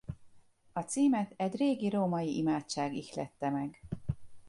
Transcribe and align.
A 0.73 0.81
címet 0.81 1.33
egy 1.37 1.55
régi 1.55 1.89
római 1.89 2.37
imádság 2.37 2.93
ihlette 2.93 3.49
meg. 3.49 3.81